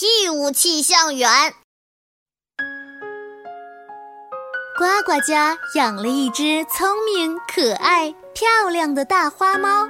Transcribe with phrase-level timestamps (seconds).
[0.00, 1.28] 义务气象员。
[4.78, 9.86] 呱呱家养了一只聪明、可爱、漂亮的大花猫，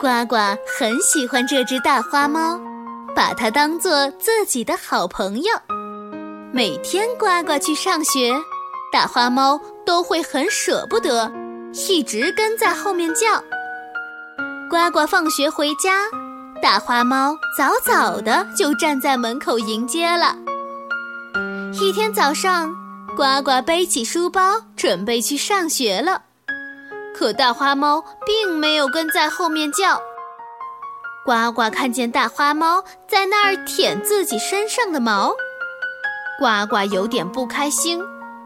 [0.00, 0.36] 呱呱
[0.66, 2.58] 很喜欢这只大花猫，
[3.14, 5.52] 把它当做自己的好朋友。
[6.50, 8.32] 每天呱呱去上学，
[8.90, 11.30] 大花猫都会很舍不得，
[11.74, 13.44] 一直跟在后面叫。
[14.70, 16.06] 呱呱放学回家，
[16.62, 20.36] 大花猫早早的就站在门口迎接了。
[21.80, 22.72] 一天早上。
[23.14, 26.22] 呱呱背起书包，准备去上学了。
[27.14, 30.00] 可大花猫并没有跟在后面叫。
[31.26, 35.34] 呱呱看见大花猫在那儿舔自己身上的毛，
[36.38, 38.02] 呱呱有点不开心，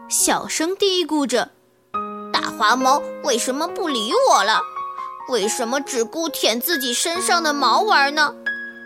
[0.09, 1.51] 小声嘀咕着
[2.33, 4.59] ：“大花猫为什么不理我了？
[5.29, 8.33] 为什么只顾舔自己身上的毛玩呢？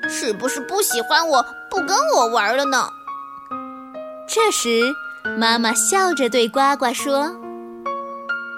[0.10, 2.88] 是不是不喜欢我，不跟我玩了呢？”
[4.28, 4.94] 这时。
[5.38, 7.32] 妈妈笑着对呱呱说：“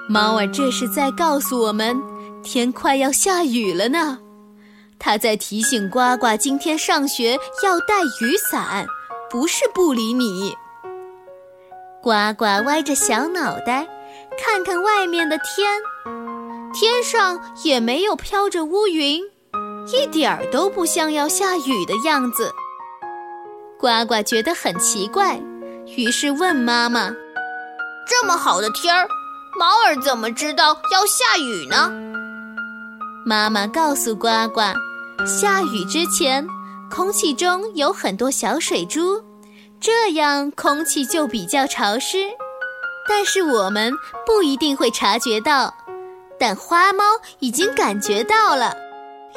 [0.08, 2.02] 猫儿这是在告诉我们，
[2.42, 4.18] 天快要下雨了呢。
[4.97, 8.88] 它在提醒呱呱，今天上学要带雨伞，
[9.30, 10.56] 不是不理你。”
[12.02, 13.86] 呱呱歪着小脑袋，
[14.42, 15.70] 看看外面的天，
[16.73, 19.21] 天上也没有飘着乌云，
[19.93, 22.52] 一点儿都不像要下雨的样子。
[23.79, 25.39] 呱呱觉得很奇怪。
[25.97, 27.11] 于是问妈妈
[28.07, 29.07] ：“这么好的天儿，
[29.59, 31.91] 猫儿怎么知道要下雨呢？”
[33.23, 34.61] 妈妈告诉呱呱
[35.27, 36.47] ：“下雨之前，
[36.89, 39.21] 空气中有很多小水珠，
[39.79, 42.17] 这样空气就比较潮湿。
[43.07, 43.94] 但是我们
[44.25, 45.73] 不一定会察觉到，
[46.45, 47.05] 但花猫
[47.39, 48.75] 已经感觉到了，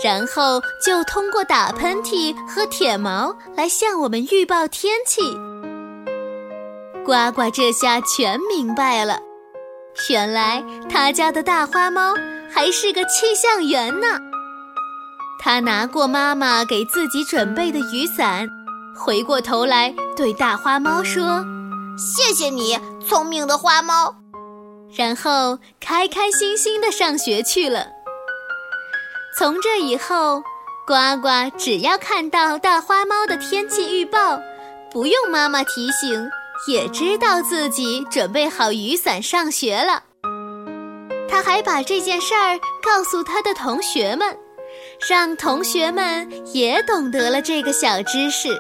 [0.02, 5.20] 然后就通过打喷嚏和舔毛来向我们预报天气。”
[7.06, 9.20] 呱呱这下全明白了，
[10.10, 12.12] 原来他家的大花猫
[12.52, 14.08] 还是个气象员呢。
[15.38, 18.48] 他拿过妈妈给自己准备的雨伞，
[18.96, 21.44] 回过头来对大花猫说
[21.96, 22.76] ：“谢谢你，
[23.06, 24.12] 聪明的花猫。”
[24.94, 27.86] 然后开开心心的上学去了。
[29.38, 30.42] 从这以后，
[30.86, 34.40] 呱呱只要看到大花猫的天气预报，
[34.90, 36.28] 不用妈妈提醒。
[36.66, 40.02] 也知道自己准备好雨伞上学了，
[41.28, 44.34] 他还把这件事儿告诉他的同学们，
[45.06, 48.58] 让同学们也懂得了这个小知识。